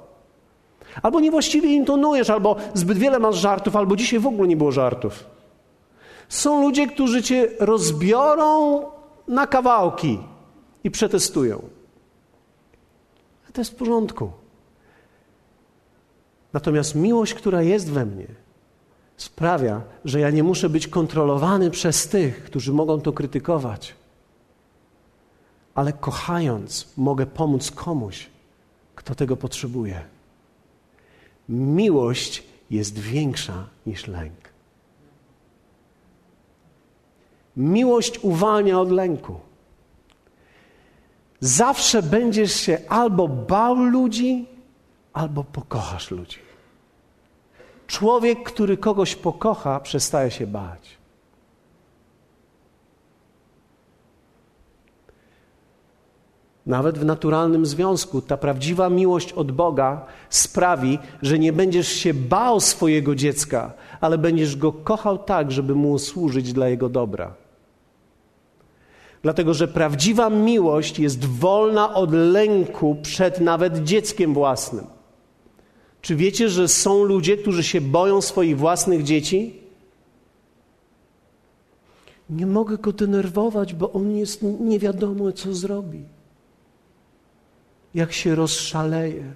[1.02, 5.26] Albo niewłaściwie intonujesz, albo zbyt wiele masz żartów, albo dzisiaj w ogóle nie było żartów.
[6.30, 8.82] Są ludzie, którzy cię rozbiorą
[9.28, 10.20] na kawałki
[10.84, 11.62] i przetestują
[13.54, 14.32] to jest w porządku.
[16.54, 18.28] Natomiast miłość, która jest we mnie,
[19.18, 23.94] sprawia, że ja nie muszę być kontrolowany przez tych, którzy mogą to krytykować.
[25.76, 28.30] Ale kochając, mogę pomóc komuś,
[28.96, 30.02] kto tego potrzebuje.
[31.50, 34.54] Miłość jest większa niż lęk.
[37.58, 39.40] Miłość uwalnia od lęku
[41.44, 44.46] zawsze będziesz się albo bał ludzi,
[45.14, 46.40] albo pokochasz ludzi.
[47.88, 50.98] Człowiek, który kogoś pokocha, przestaje się bać.
[56.66, 62.60] Nawet w naturalnym związku ta prawdziwa miłość od Boga sprawi, że nie będziesz się bał
[62.60, 67.43] swojego dziecka, ale będziesz go kochał tak, żeby mu służyć dla jego dobra.
[69.24, 74.86] Dlatego, że prawdziwa miłość jest wolna od lęku przed nawet dzieckiem własnym.
[76.02, 79.60] Czy wiecie, że są ludzie, którzy się boją swoich własnych dzieci?
[82.30, 86.04] Nie mogę go denerwować, bo on jest nie wiadomo, co zrobi.
[87.94, 89.34] Jak się rozszaleje.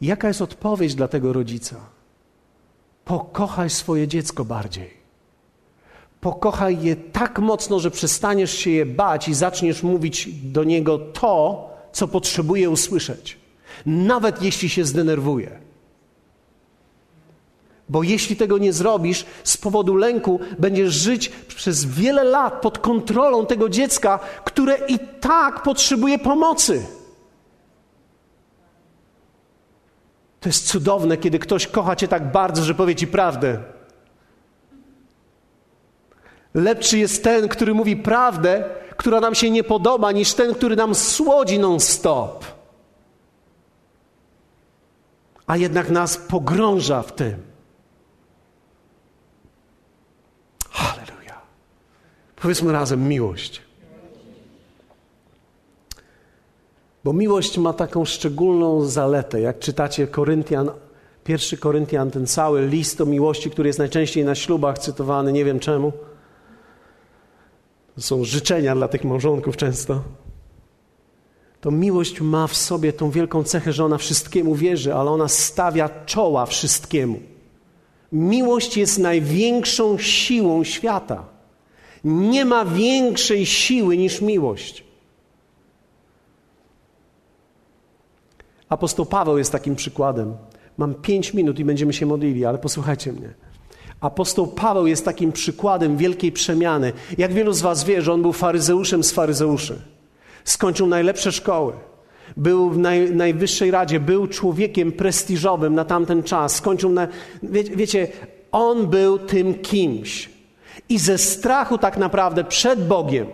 [0.00, 1.76] Jaka jest odpowiedź dla tego rodzica?
[3.04, 4.97] Pokochaj swoje dziecko bardziej.
[6.20, 11.68] Pokochaj je tak mocno, że przestaniesz się je bać i zaczniesz mówić do niego to,
[11.92, 13.38] co potrzebuje usłyszeć,
[13.86, 15.60] nawet jeśli się zdenerwuje.
[17.88, 23.46] Bo jeśli tego nie zrobisz, z powodu lęku będziesz żyć przez wiele lat pod kontrolą
[23.46, 26.86] tego dziecka, które i tak potrzebuje pomocy.
[30.40, 33.77] To jest cudowne, kiedy ktoś kocha cię tak bardzo, że powie ci prawdę.
[36.54, 38.64] Lepszy jest ten, który mówi prawdę,
[38.96, 42.44] która nam się nie podoba, niż ten, który nam słodzi non-stop.
[45.46, 47.42] A jednak nas pogrąża w tym.
[50.70, 51.40] Halleluja.
[52.36, 53.62] Powiedzmy razem miłość.
[57.04, 59.40] Bo miłość ma taką szczególną zaletę.
[59.40, 60.70] Jak czytacie Koryntian,
[61.24, 65.60] pierwszy Koryntian, ten cały list o miłości, który jest najczęściej na ślubach cytowany, nie wiem
[65.60, 65.92] czemu.
[67.98, 70.02] To są życzenia dla tych małżonków często.
[71.60, 75.88] To miłość ma w sobie tą wielką cechę, że ona wszystkiemu wierzy, ale ona stawia
[76.06, 77.20] czoła wszystkiemu.
[78.12, 81.24] Miłość jest największą siłą świata.
[82.04, 84.84] Nie ma większej siły niż miłość.
[88.68, 90.36] Apostoł Paweł jest takim przykładem.
[90.76, 93.34] Mam pięć minut i będziemy się modlili, ale posłuchajcie mnie.
[94.00, 96.92] Apostoł Paweł jest takim przykładem wielkiej przemiany.
[97.18, 99.82] Jak wielu z Was wie, że on był faryzeuszem z faryzeuszy.
[100.44, 101.72] Skończył najlepsze szkoły.
[102.36, 106.54] Był w naj, najwyższej radzie, był człowiekiem prestiżowym na tamten czas.
[106.54, 107.08] Skończył na.
[107.42, 108.08] Wie, wiecie,
[108.52, 110.30] on był tym kimś.
[110.88, 113.26] I ze strachu tak naprawdę przed Bogiem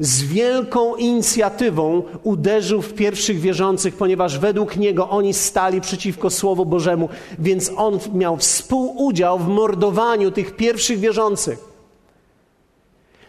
[0.00, 7.08] z wielką inicjatywą uderzył w pierwszych wierzących, ponieważ według niego oni stali przeciwko Słowu Bożemu,
[7.38, 11.58] więc on miał współudział w mordowaniu tych pierwszych wierzących.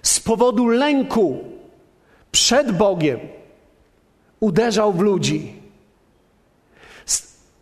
[0.01, 1.37] Z powodu lęku
[2.31, 3.19] przed Bogiem
[4.39, 5.53] uderzał w ludzi.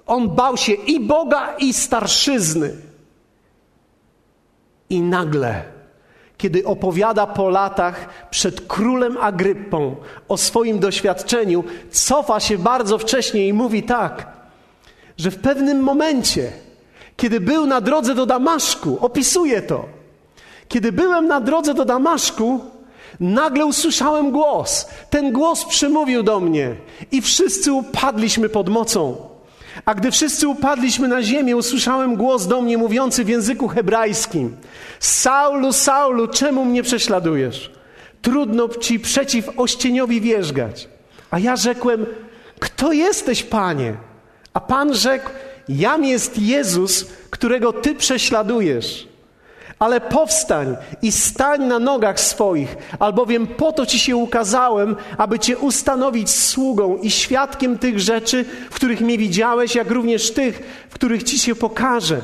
[0.08, 2.76] On bał się i Boga, i starszyzny.
[4.90, 5.75] I nagle
[6.38, 9.96] kiedy opowiada po latach przed królem Agryppą
[10.28, 14.28] o swoim doświadczeniu, cofa się bardzo wcześnie i mówi tak,
[15.18, 16.52] że w pewnym momencie,
[17.18, 19.86] kiedy był na drodze do Damaszku, opisuje to,
[20.68, 22.60] kiedy byłem na drodze do Damaszku,
[23.20, 24.88] nagle usłyszałem głos.
[25.10, 26.76] Ten głos przemówił do mnie
[27.12, 29.35] i wszyscy upadliśmy pod mocą.
[29.86, 34.58] A gdy wszyscy upadliśmy na ziemię, usłyszałem głos do mnie mówiący w języku hebrajskim:
[35.00, 37.72] Saulu, Saulu, czemu mnie prześladujesz?
[38.22, 40.90] Trudno ci przeciw ościeniowi wierzgać.
[41.32, 42.06] A ja rzekłem:
[42.60, 43.94] Kto jesteś, panie?
[44.54, 45.30] A pan rzekł:
[45.70, 49.15] Jam jest Jezus, którego ty prześladujesz.
[49.80, 55.58] Ale powstań i stań na nogach swoich, albowiem po to ci się ukazałem, aby cię
[55.58, 61.24] ustanowić sługą i świadkiem tych rzeczy, w których mnie widziałeś, jak również tych, w których
[61.24, 62.22] ci się pokażę.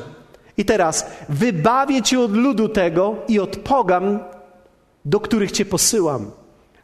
[0.56, 4.18] I teraz wybawię cię od ludu tego i od pogan,
[5.04, 6.30] do których cię posyłam,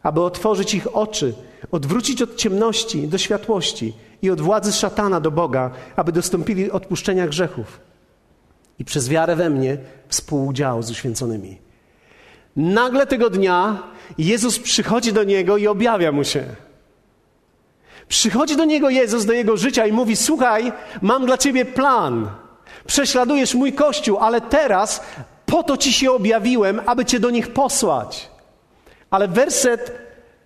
[0.02, 1.34] aby otworzyć ich oczy,
[1.72, 7.87] odwrócić od ciemności do światłości i od władzy szatana do Boga, aby dostąpili odpuszczenia grzechów
[8.78, 9.76] i przez wiarę we mnie
[10.08, 11.58] współudziału z uświęconymi.
[12.56, 13.82] Nagle tego dnia
[14.18, 16.44] Jezus przychodzi do niego i objawia mu się.
[18.08, 22.30] Przychodzi do niego Jezus, do jego życia i mówi: Słuchaj, mam dla ciebie plan.
[22.86, 25.02] Prześladujesz mój kościół, ale teraz
[25.46, 28.30] po to ci się objawiłem, aby cię do nich posłać.
[29.10, 29.92] Ale werset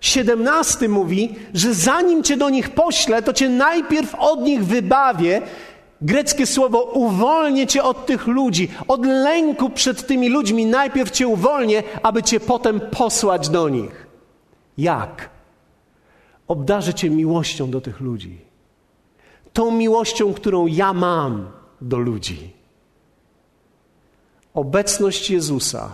[0.01, 5.42] 17 mówi, że zanim cię do nich poślę, to cię najpierw od nich wybawię
[6.03, 10.67] Greckie słowo uwolnię cię od tych ludzi, od lęku przed tymi ludźmi.
[10.67, 14.07] Najpierw cię uwolnię, aby cię potem posłać do nich.
[14.79, 15.31] Jak?
[16.49, 18.38] Obdarzę cię miłością do tych ludzi.
[19.53, 22.51] Tą miłością, którą ja mam do ludzi.
[24.55, 25.93] Obecność Jezusa,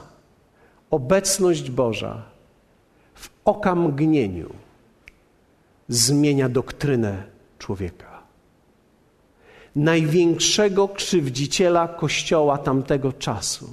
[0.90, 2.22] obecność Boża
[3.14, 4.50] w okamgnieniu
[5.88, 7.22] zmienia doktrynę
[7.58, 8.07] człowieka
[9.76, 13.70] największego krzywdziciela Kościoła tamtego czasu.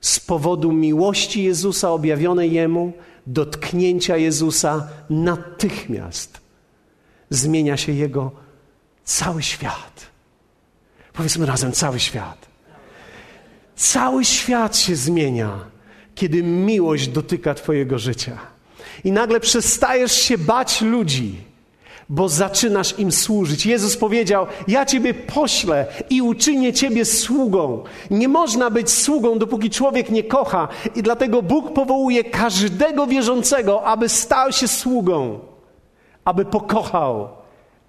[0.00, 2.92] Z powodu miłości Jezusa objawionej Jemu,
[3.26, 6.40] dotknięcia Jezusa, natychmiast
[7.30, 8.30] zmienia się Jego
[9.04, 10.06] cały świat.
[11.12, 12.46] Powiedzmy razem, cały świat.
[13.76, 15.64] Cały świat się zmienia,
[16.14, 18.38] kiedy miłość dotyka Twojego życia.
[19.04, 21.44] I nagle przestajesz się bać ludzi
[22.08, 23.66] bo zaczynasz im służyć.
[23.66, 27.84] Jezus powiedział: Ja Ciebie poślę i uczynię Ciebie sługą.
[28.10, 34.08] Nie można być sługą, dopóki człowiek nie kocha, i dlatego Bóg powołuje każdego wierzącego, aby
[34.08, 35.38] stał się sługą,
[36.24, 37.28] aby pokochał,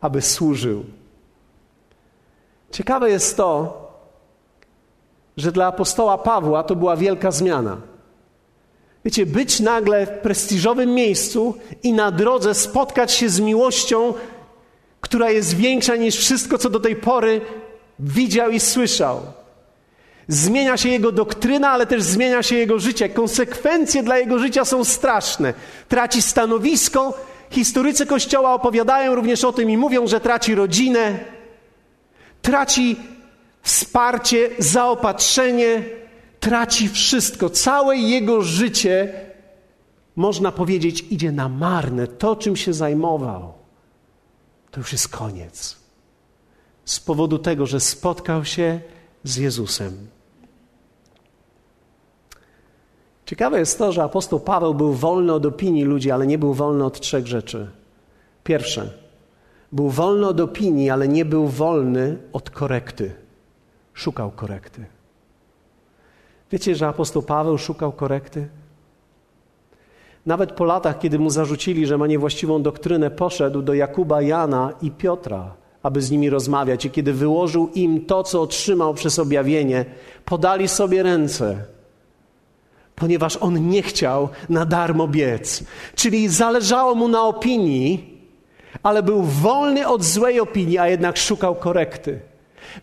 [0.01, 0.83] aby służył.
[2.71, 3.77] Ciekawe jest to,
[5.37, 7.77] że dla apostoła Pawła to była wielka zmiana.
[9.05, 14.13] Wiecie, być nagle w prestiżowym miejscu i na drodze spotkać się z miłością,
[15.01, 17.41] która jest większa niż wszystko, co do tej pory
[17.99, 19.21] widział i słyszał.
[20.27, 23.09] Zmienia się jego doktryna, ale też zmienia się jego życie.
[23.09, 25.53] Konsekwencje dla jego życia są straszne.
[25.89, 27.13] Traci stanowisko.
[27.49, 31.19] Historycy Kościoła opowiadają również o tym i mówią, że traci rodzinę,
[32.41, 32.95] traci
[33.61, 35.83] wsparcie, zaopatrzenie,
[36.39, 37.49] traci wszystko.
[37.49, 39.13] Całe jego życie,
[40.15, 42.07] można powiedzieć, idzie na marne.
[42.07, 43.53] To, czym się zajmował,
[44.71, 45.77] to już jest koniec.
[46.85, 48.79] Z powodu tego, że spotkał się
[49.23, 50.07] z Jezusem.
[53.25, 56.85] Ciekawe jest to, że apostoł Paweł był wolny od opinii ludzi, ale nie był wolny
[56.85, 57.69] od trzech rzeczy.
[58.43, 58.93] Pierwsze,
[59.71, 63.15] był wolny od opinii, ale nie był wolny od korekty.
[63.93, 64.85] Szukał korekty.
[66.51, 68.47] Wiecie, że apostoł Paweł szukał korekty?
[70.25, 74.91] Nawet po latach, kiedy mu zarzucili, że ma niewłaściwą doktrynę, poszedł do Jakuba, Jana i
[74.91, 76.85] Piotra, aby z nimi rozmawiać.
[76.85, 79.85] I kiedy wyłożył im to, co otrzymał przez objawienie,
[80.25, 81.63] podali sobie ręce,
[82.95, 85.63] ponieważ on nie chciał na darmo biec.
[85.95, 88.19] Czyli zależało mu na opinii,
[88.83, 92.19] ale był wolny od złej opinii, a jednak szukał korekty.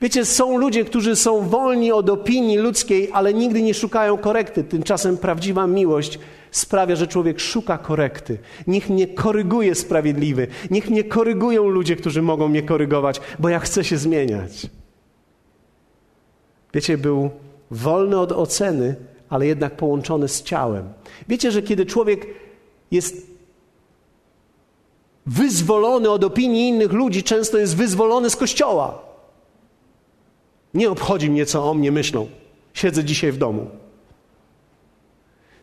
[0.00, 4.64] Wiecie, są ludzie, którzy są wolni od opinii ludzkiej, ale nigdy nie szukają korekty.
[4.64, 6.18] Tymczasem prawdziwa miłość
[6.50, 8.38] sprawia, że człowiek szuka korekty.
[8.66, 10.46] Niech mnie koryguje sprawiedliwy.
[10.70, 14.66] Niech mnie korygują ludzie, którzy mogą mnie korygować, bo ja chcę się zmieniać.
[16.74, 17.30] Wiecie, był
[17.70, 18.94] wolny od oceny,
[19.28, 20.92] ale jednak połączony z ciałem.
[21.28, 22.26] Wiecie, że kiedy człowiek
[22.90, 23.26] jest
[25.26, 29.13] wyzwolony od opinii innych ludzi, często jest wyzwolony z kościoła.
[30.74, 32.26] Nie obchodzi mnie, co o mnie myślą.
[32.74, 33.66] Siedzę dzisiaj w domu.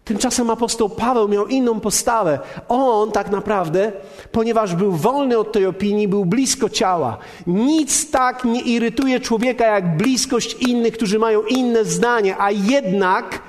[0.06, 2.40] Tymczasem apostoł Paweł miał inną postawę.
[2.68, 3.92] On tak naprawdę,
[4.32, 7.18] ponieważ był wolny od tej opinii, był blisko ciała.
[7.48, 13.42] Nic tak nie irytuje człowieka jak bliskość innych, którzy mają inne zdanie, a jednak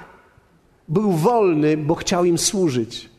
[0.89, 3.11] był wolny, bo chciał im służyć.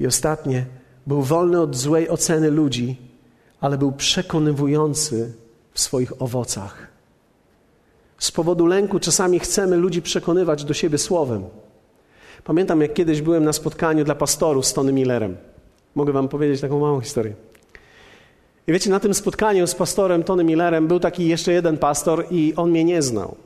[0.00, 0.66] I ostatnie,
[1.06, 3.07] był wolny od złej oceny ludzi,
[3.60, 5.32] ale był przekonywujący
[5.72, 6.88] w swoich owocach.
[8.18, 11.44] Z powodu lęku czasami chcemy ludzi przekonywać do siebie słowem.
[12.44, 15.36] Pamiętam, jak kiedyś byłem na spotkaniu dla pastorów z Tony Millerem.
[15.94, 17.34] Mogę wam powiedzieć taką małą historię.
[18.66, 22.52] I wiecie, na tym spotkaniu z pastorem Tony Millerem był taki jeszcze jeden pastor i
[22.56, 23.36] on mnie nie znał.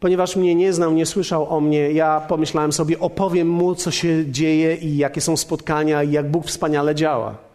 [0.00, 4.30] Ponieważ mnie nie znał, nie słyszał o mnie, ja pomyślałem sobie, opowiem mu, co się
[4.30, 7.47] dzieje i jakie są spotkania i jak Bóg wspaniale działa.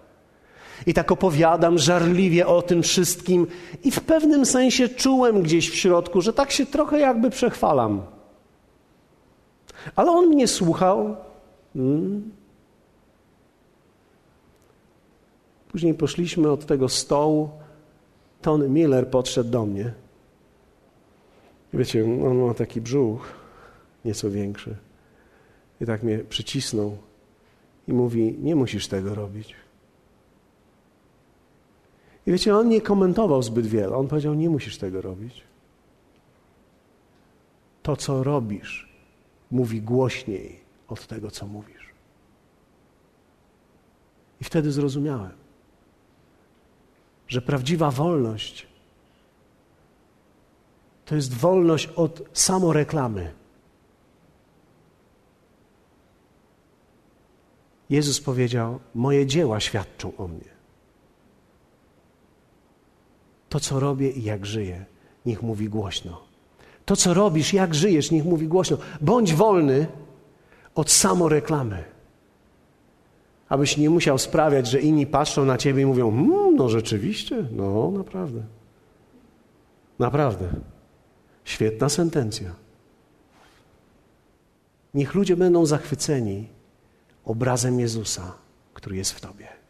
[0.88, 3.48] I tak opowiadam żarliwie o tym wszystkim,
[3.84, 8.02] i w pewnym sensie czułem gdzieś w środku, że tak się trochę jakby przechwalam.
[9.96, 11.16] Ale on mnie słuchał.
[11.74, 12.32] Hmm.
[15.72, 17.50] Później poszliśmy od tego stołu.
[18.42, 19.94] Tony Miller podszedł do mnie.
[21.74, 23.34] Wiecie, on ma taki brzuch,
[24.06, 24.76] nieco większy.
[25.82, 26.98] I tak mnie przycisnął
[27.88, 29.56] i mówi: Nie musisz tego robić.
[32.28, 33.96] I wiecie, on nie komentował zbyt wiele.
[33.96, 35.44] On powiedział: Nie musisz tego robić.
[37.84, 38.90] To, co robisz,
[39.52, 41.94] mówi głośniej od tego, co mówisz.
[44.42, 45.32] I wtedy zrozumiałem,
[47.28, 48.68] że prawdziwa wolność
[51.06, 53.34] to jest wolność od samoreklamy.
[57.90, 60.53] Jezus powiedział: Moje dzieła świadczą o mnie.
[63.54, 64.86] To, co robię i jak żyję,
[65.26, 66.22] niech mówi głośno.
[66.86, 68.78] To, co robisz, jak żyjesz, niech mówi głośno.
[69.02, 69.88] Bądź wolny
[70.76, 71.84] od samoreklamy.
[73.50, 77.92] Abyś nie musiał sprawiać, że inni patrzą na ciebie i mówią: mmm, No rzeczywiście, no
[77.92, 78.44] naprawdę.
[80.00, 80.50] Naprawdę.
[81.44, 82.56] Świetna sentencja.
[84.94, 86.48] Niech ludzie będą zachwyceni
[87.26, 88.34] obrazem Jezusa,
[88.74, 89.63] który jest w Tobie.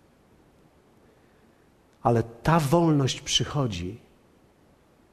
[2.04, 3.98] Ale ta wolność przychodzi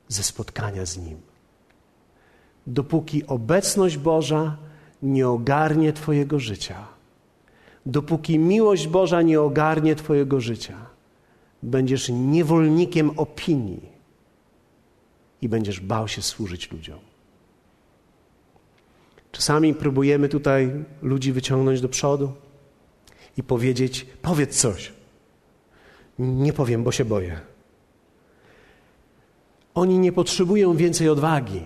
[0.09, 1.21] ze spotkania z Nim.
[2.67, 4.57] Dopóki obecność Boża
[5.03, 6.87] nie ogarnie Twojego życia,
[7.87, 10.87] Dopóki miłość Boża nie ogarnie Twojego życia,
[11.63, 13.89] będziesz niewolnikiem opinii
[15.43, 16.99] i będziesz bał się służyć ludziom.
[19.33, 22.33] Czasami próbujemy tutaj ludzi wyciągnąć do przodu
[23.37, 24.93] i powiedzieć: Powiedz coś.
[26.21, 27.41] Nie powiem, bo się boję.
[29.75, 31.63] Oni nie potrzebują więcej odwagi.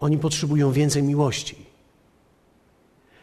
[0.00, 1.56] Oni potrzebują więcej miłości.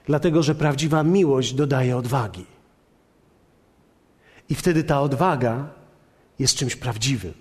[0.05, 2.45] Dlatego, że prawdziwa miłość dodaje odwagi.
[4.49, 5.69] I wtedy ta odwaga
[6.39, 7.33] jest czymś prawdziwym.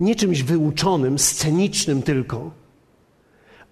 [0.00, 2.50] Nie czymś wyuczonym, scenicznym tylko,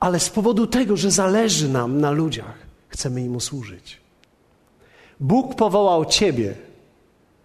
[0.01, 2.59] ale z powodu tego, że zależy nam na ludziach,
[2.89, 4.01] chcemy im usłużyć.
[5.21, 6.68] Bóg powołał Ciebie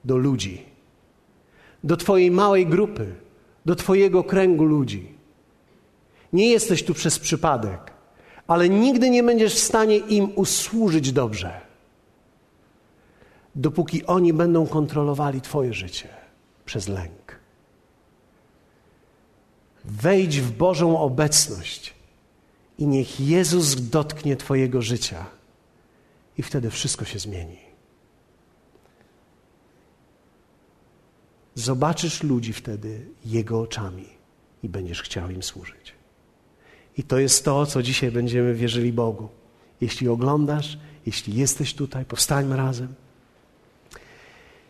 [0.06, 0.66] do ludzi,
[1.84, 3.16] do Twojej małej grupy,
[3.66, 5.14] do Twojego kręgu ludzi.
[6.34, 7.92] Nie jesteś tu przez przypadek,
[8.48, 11.62] ale nigdy nie będziesz w stanie im usłużyć dobrze,
[13.56, 16.10] dopóki oni będą kontrolowali Twoje życie
[16.66, 17.40] przez lęk.
[19.86, 21.94] Wejdź w Bożą obecność
[22.78, 25.26] i niech Jezus dotknie Twojego życia,
[26.38, 27.73] i wtedy wszystko się zmieni.
[31.56, 34.06] Zobaczysz ludzi wtedy Jego oczami
[34.64, 35.94] i będziesz chciał im służyć.
[36.98, 39.30] I to jest to, co dzisiaj będziemy wierzyli Bogu.
[39.82, 42.88] Jeśli oglądasz, jeśli jesteś tutaj, powstańmy razem.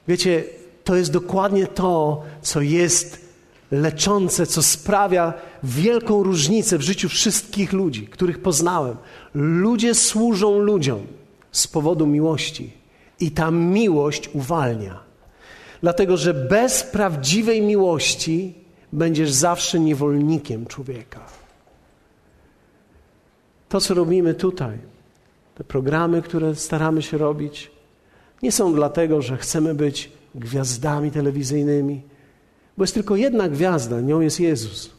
[0.08, 0.44] Wiecie,
[0.84, 3.24] to jest dokładnie to, co jest
[3.72, 8.98] leczące, co sprawia wielką różnicę w życiu wszystkich ludzi, których poznałem.
[9.34, 11.08] Ludzie służą ludziom
[11.52, 12.74] z powodu miłości
[13.20, 15.00] i ta miłość uwalnia.
[15.84, 18.54] Dlatego, że bez prawdziwej miłości
[18.94, 21.20] będziesz zawsze niewolnikiem człowieka.
[23.70, 24.78] To, co robimy tutaj,
[25.56, 27.72] te programy, które staramy się robić,
[28.44, 32.02] nie są dlatego, że chcemy być gwiazdami telewizyjnymi,
[32.78, 34.90] bo jest tylko jedna gwiazda, nią jest Jezus.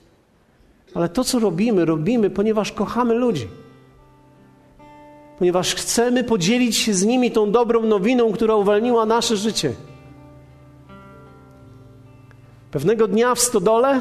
[0.95, 3.49] Ale to, co robimy, robimy, ponieważ kochamy ludzi.
[5.39, 9.75] Ponieważ chcemy podzielić się z nimi tą dobrą nowiną, która uwalniła nasze życie.
[12.75, 14.01] Pewnego dnia w stodole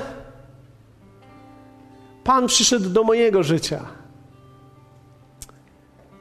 [2.23, 3.85] Pan przyszedł do mojego życia.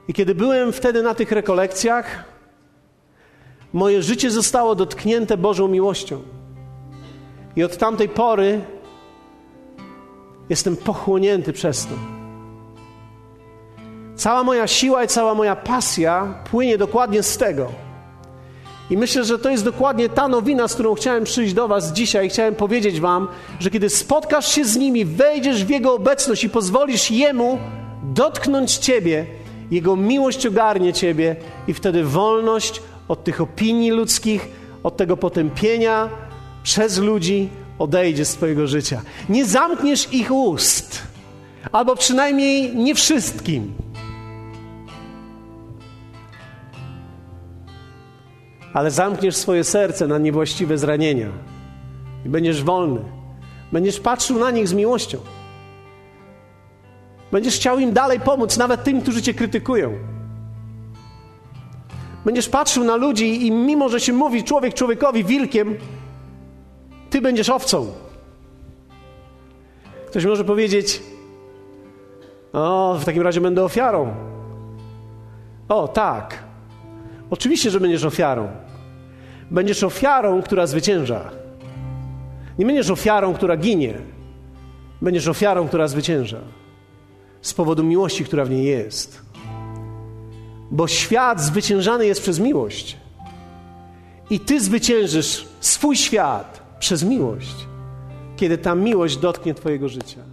[0.09, 2.25] I kiedy byłem wtedy na tych rekolekcjach,
[3.73, 6.23] moje życie zostało dotknięte Bożą miłością.
[7.57, 8.61] I od tamtej pory
[10.49, 11.95] jestem pochłonięty przez to.
[14.17, 17.73] Cała moja siła i cała moja pasja płynie dokładnie z tego.
[18.93, 22.29] I myślę, że to jest dokładnie ta nowina, z którą chciałem przyjść do Was dzisiaj.
[22.29, 23.29] Chciałem powiedzieć Wam,
[23.61, 27.59] że kiedy spotkasz się z nimi, wejdziesz w Jego obecność i pozwolisz Jemu
[28.03, 29.27] dotknąć Ciebie,
[29.71, 31.37] Jego miłość ogarnie Ciebie,
[31.69, 34.49] i wtedy wolność od tych opinii ludzkich,
[34.83, 36.09] od tego potępienia
[36.63, 39.03] przez ludzi odejdzie z Twojego życia.
[39.29, 41.03] Nie zamkniesz ich ust,
[41.73, 43.73] albo przynajmniej nie wszystkim.
[48.73, 51.29] Ale zamkniesz swoje serce na niewłaściwe zranienia
[52.27, 53.01] i będziesz wolny.
[53.73, 55.19] Będziesz patrzył na nich z miłością.
[57.33, 59.93] Będziesz chciał im dalej pomóc, nawet tym, którzy cię krytykują.
[62.25, 65.77] Będziesz patrzył na ludzi i mimo, że się mówi człowiek człowiekowi wilkiem,
[67.11, 67.87] ty będziesz owcą.
[70.07, 71.03] Ktoś może powiedzieć:
[72.53, 74.15] O, w takim razie będę ofiarą.
[75.69, 76.42] O, tak.
[77.33, 78.49] Oczywiście, że będziesz ofiarą.
[79.51, 81.31] Będziesz ofiarą, która zwycięża.
[82.59, 83.95] Nie będziesz ofiarą, która ginie.
[85.03, 86.41] Będziesz ofiarą, która zwycięża.
[87.43, 89.23] Z powodu miłości, która w niej jest.
[90.71, 92.97] Bo świat zwyciężany jest przez miłość.
[94.31, 97.57] I ty zwyciężysz swój świat przez miłość,
[98.37, 100.32] kiedy ta miłość dotknie Twojego życia.